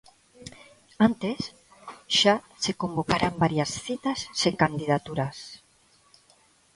[1.07, 1.39] Antes
[2.19, 5.37] xa se convocaran varias citas sen candidaturas.